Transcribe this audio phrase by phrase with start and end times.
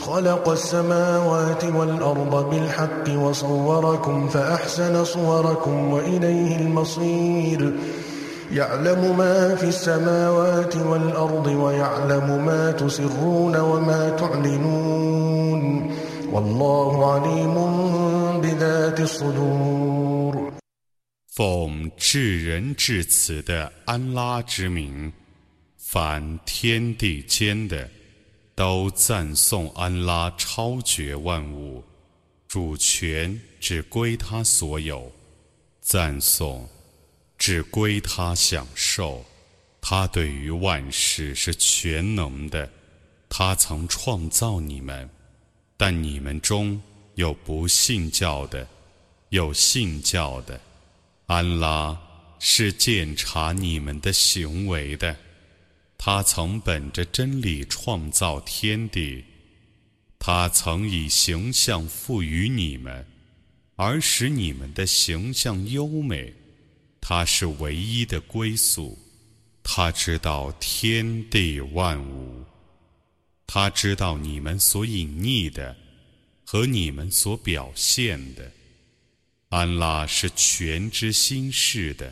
[0.00, 7.72] خلق السماوات والأرض بالحق وصوركم فأحسن صوركم وإليه المصير
[8.52, 15.90] يعلم ما في السماوات والأرض ويعلم ما تسرون وما تعلنون
[16.32, 17.54] والله عليم
[18.40, 20.52] بذات الصدور
[21.36, 25.12] 奉至仁至慈的安拉之名，
[25.76, 27.88] 凡天地间的。
[28.61, 31.83] 都赞颂安拉超绝万物，
[32.47, 35.11] 主权只归他所有，
[35.81, 36.69] 赞颂
[37.39, 39.25] 只归他享受。
[39.81, 42.69] 他对于万事是全能的。
[43.27, 45.09] 他曾创造你们，
[45.75, 46.79] 但你们中
[47.15, 48.67] 有不信教的，
[49.29, 50.61] 有信教的。
[51.25, 51.99] 安拉
[52.37, 55.17] 是检查你们的行为的。
[56.03, 59.23] 他曾本着真理创造天地，
[60.17, 63.05] 他曾以形象赋予你们，
[63.75, 66.33] 而使你们的形象优美。
[66.99, 68.97] 他是唯一的归宿，
[69.61, 72.43] 他知道天地万物，
[73.45, 75.77] 他知道你们所隐匿的
[76.43, 78.51] 和你们所表现的。
[79.49, 82.11] 安拉是全知心事的。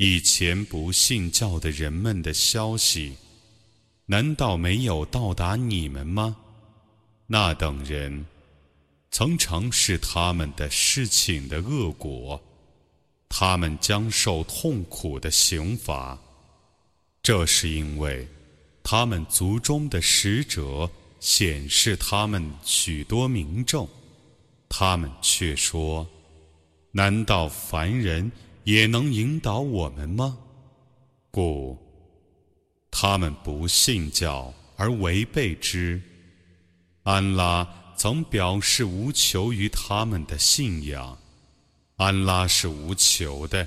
[0.00, 3.16] 以前不信教的人们的消息，
[4.06, 6.36] 难道没有到达你们吗？
[7.26, 8.24] 那等人
[9.10, 12.40] 曾尝试他们的事情的恶果，
[13.28, 16.16] 他们将受痛苦的刑罚。
[17.20, 18.28] 这是因为
[18.84, 20.88] 他们族中的使者
[21.18, 23.88] 显示他们许多民众，
[24.68, 26.06] 他们却说：
[26.92, 28.30] 难道凡人？
[28.68, 30.36] 也能引导我们吗？
[31.30, 31.74] 故
[32.90, 35.98] 他们不信教而违背之。
[37.02, 41.16] 安拉曾表示无求于他们的信仰。
[41.96, 43.66] 安拉是无求的，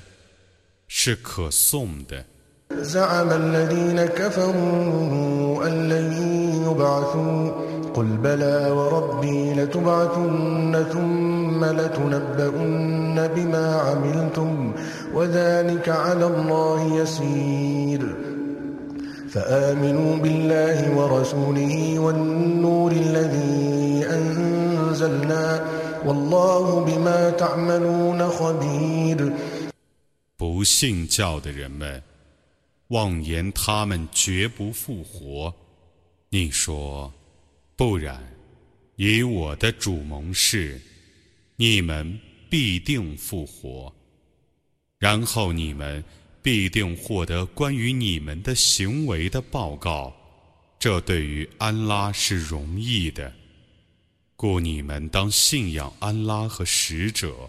[0.86, 2.24] 是可颂的。
[7.93, 14.71] قل بلى وربي لتبعثن ثم لتنبؤن بما عملتم
[15.13, 18.15] وذلك على الله يسير
[19.29, 25.65] فآمنوا بالله ورسوله والنور الذي أنزلنا
[26.05, 29.33] والله بما تعملون خبير
[30.37, 32.03] 不信教的人们
[32.89, 35.53] 妄言他们绝不复活。
[36.29, 37.11] 你说。
[37.76, 38.22] 不然，
[38.96, 40.80] 以我的主盟誓，
[41.56, 43.92] 你们必定复活，
[44.98, 46.04] 然后你们
[46.42, 50.14] 必定获得关于你们的行为的报告。
[50.78, 53.32] 这对于安拉是容易的，
[54.36, 57.48] 故你们当信仰安拉和使者，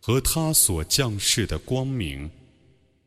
[0.00, 2.30] 和他所降世的光明。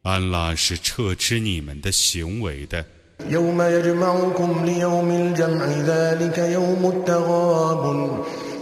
[0.04, 2.86] 安拉是撤知你们的行为的。
[3.30, 8.10] يوم يجمعكم ليوم الجمع ذلك يوم التغاب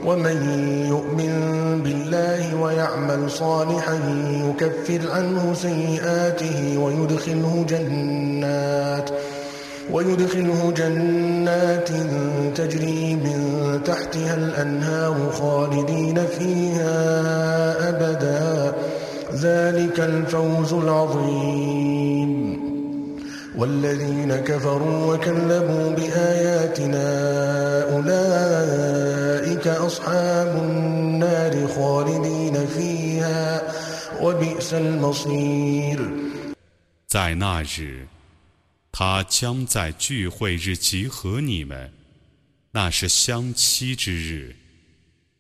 [0.06, 0.38] ومن
[0.90, 1.34] يؤمن
[1.84, 4.00] بالله ويعمل صالحا
[4.50, 9.10] يكفر عنه سيئاته ويدخله جنات
[9.92, 11.90] ويدخله جنات
[12.56, 17.00] تجري من تحتها الأنهار خالدين فيها
[17.90, 18.74] أبدا.
[19.34, 21.89] ذلك الفوز العظيم.
[37.08, 38.08] 在那日，
[38.92, 41.92] 他将在聚会日集合你们，
[42.72, 44.56] 那是相期之日。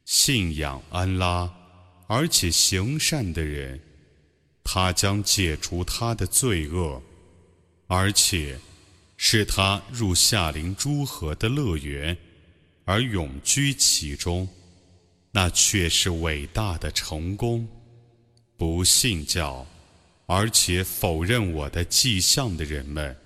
[0.06, 1.48] 信仰安拉，
[2.08, 3.80] 而且行善的人。
[4.64, 7.02] 他将解除他的罪恶，
[7.92, 8.56] 而且
[9.18, 12.16] 使他入夏林诸河的乐园，
[12.86, 14.48] 而永居其中，
[15.32, 17.68] 那却是伟大的成功。
[18.58, 19.66] 不信教，
[20.28, 23.18] 而且否认我的迹象的人们，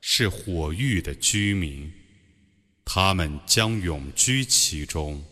[0.00, 1.88] 是火域的居民，
[2.84, 5.22] 他们将永居其中。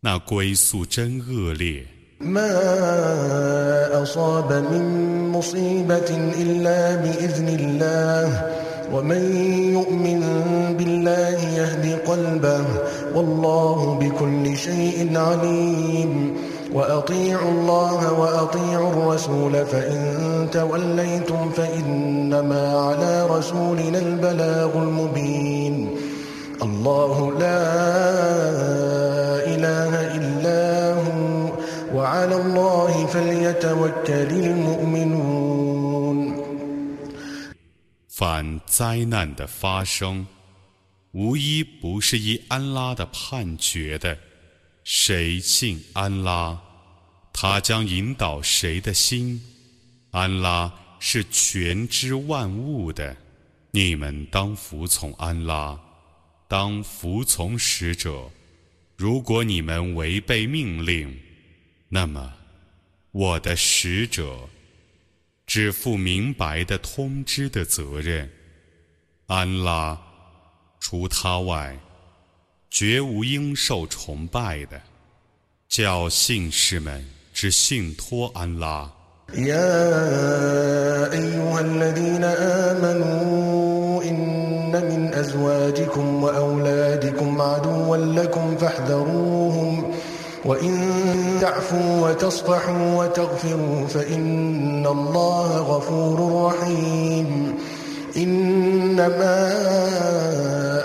[0.00, 1.86] 那归宿真恶劣。
[2.20, 4.84] ما أصاب من
[5.28, 8.50] مصيبة إلا بإذن الله.
[8.94, 9.36] ومن
[9.72, 10.22] يؤمن
[10.78, 12.64] بالله يهدي قلبه.
[13.14, 16.36] والله بكل شيء عليم.
[16.74, 19.66] وأطيعوا الله وأطيعوا الرسول.
[19.66, 20.02] فإن
[20.52, 25.90] توليتم فإنما على رسولنا البلاغ المبين.
[26.62, 28.79] الله لا
[38.08, 40.26] 反灾难的发生
[41.12, 44.16] 无一不是依安拉的判决的
[44.84, 46.56] 谁信安拉
[47.32, 49.42] 他将引导谁的心
[50.12, 53.16] 安拉是全知万物的
[53.72, 55.78] 你们当服从安拉
[56.46, 58.30] 当服从使者。
[58.96, 61.18] 如果你们违背命令
[61.88, 62.34] 那么
[63.12, 64.48] 我的使者
[65.46, 68.30] 只负明白的通知的责任。
[69.26, 70.00] 安拉
[70.78, 71.78] 除他外。
[72.72, 74.80] 绝无应受崇拜的，
[75.68, 77.04] 叫信士们
[77.34, 78.88] 只信托安拉。
[90.44, 90.78] وإن
[91.40, 97.54] تعفوا وتصفحوا وتغفروا فإن الله غفور رحيم.
[98.16, 99.52] إنما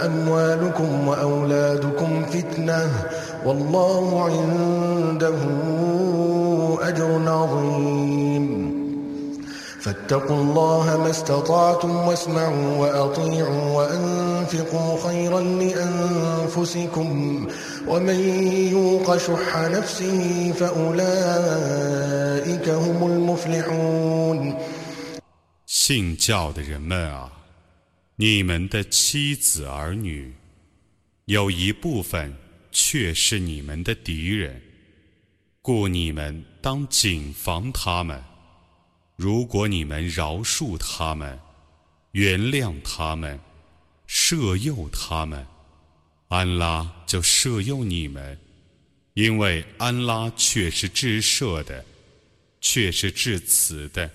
[0.06, 2.90] أموالكم وأولادكم فتنة
[3.46, 5.40] والله عنده
[6.82, 8.76] أجر عظيم.
[9.80, 17.10] فاتقوا الله ما استطعتم واسمعوا وأطيعوا وأنفقوا خيرا لأنفسكم.
[17.87, 18.21] ومن
[18.71, 21.89] يوق شح نفسه فأولئك
[22.69, 24.57] هم المفلحون
[25.67, 27.31] 信教的人们啊，
[28.17, 30.35] 你们的妻子儿女，
[31.25, 32.37] 有一部分
[32.71, 34.61] 却是你们的敌人，
[35.63, 38.23] 故你们当谨防他们。
[39.17, 41.39] 如果你们饶恕他们，
[42.13, 43.39] 原谅他们，
[44.09, 45.47] 赦诱他们，
[46.29, 48.38] 安拉 就赦诱你们，
[49.14, 51.86] 因为安拉却是至赦的，
[52.60, 54.10] 却是至慈的。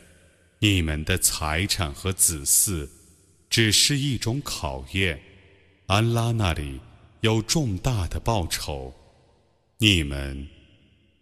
[0.59, 2.89] 你们的财产和子嗣，
[3.49, 5.21] 只是一种考验。
[5.87, 6.81] 安拉那里
[7.21, 8.95] 有重大的报酬。
[9.79, 10.47] 你们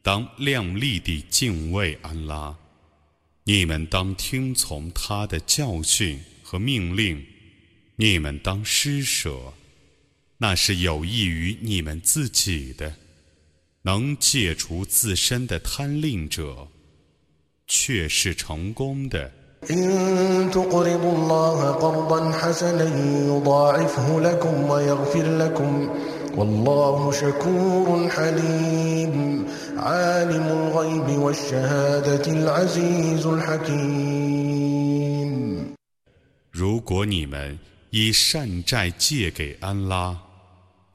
[0.02, 2.56] 当亮丽地敬畏安拉。
[3.44, 7.24] 你们当听从他的教训和命令。
[8.00, 9.52] 你们当施舍，
[10.40, 12.94] 那是有益于你们自己的，
[13.82, 16.68] 能戒除自身的贪吝者，
[17.66, 19.32] 却是成功的。
[36.52, 37.58] 如果你们
[37.90, 40.27] 以善债借给安拉。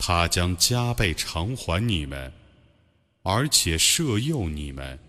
[0.06, 2.30] 他将加倍偿还你们，
[3.22, 5.00] 而且赦诱你们。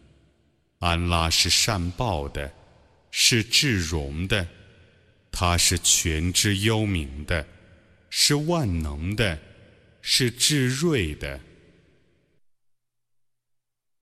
[0.78, 2.52] 安拉是善报的，
[3.10, 4.46] 是至荣的，
[5.32, 7.44] 他是全知幽冥的，
[8.08, 9.36] 是万能的，
[10.00, 11.40] 是至睿的。